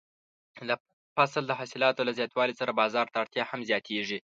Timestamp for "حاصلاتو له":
1.59-2.11